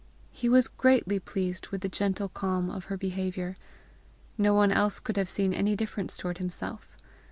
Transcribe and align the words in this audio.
He 0.31 0.49
was 0.49 0.67
greatly 0.67 1.19
pleased 1.19 1.67
with 1.67 1.81
the 1.81 1.87
gentle 1.87 2.27
calm 2.27 2.71
of 2.71 2.85
her 2.85 2.97
behaviour. 2.97 3.55
No 4.35 4.51
one 4.55 4.71
else 4.71 4.99
could 4.99 5.15
have 5.15 5.29
seen 5.29 5.53
any 5.53 5.75
difference 5.75 6.17
toward 6.17 6.39
himself. 6.39 6.97